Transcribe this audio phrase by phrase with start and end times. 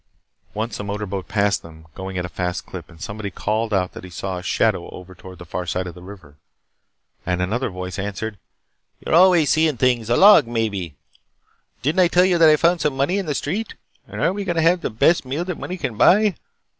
[0.55, 3.91] Once a motor boat passed them, going at a fast clip, and somebody called out
[3.91, 6.37] that he saw a shadow over toward the far side of the river.
[7.23, 8.39] And another voice answered.
[9.05, 10.09] "You're always seeing things.
[10.09, 10.95] A log, maybe.
[11.83, 13.75] Didn't I tell you that I found some money in the street?
[14.07, 16.33] And aren't we going to have the best meal that money can buy?